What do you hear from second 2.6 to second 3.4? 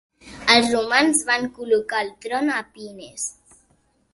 Pinnes.